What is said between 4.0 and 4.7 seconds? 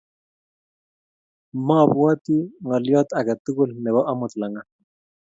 amut langat